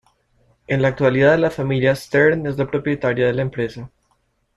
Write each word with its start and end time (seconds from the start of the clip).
En 0.65 0.81
la 0.81 0.87
actualidad 0.87 1.37
la 1.37 1.51
familia 1.51 1.95
Stern 1.95 2.47
es 2.47 2.57
la 2.57 2.65
propietaria 2.65 3.27
de 3.27 3.33
la 3.33 3.43
empresa. 3.43 3.91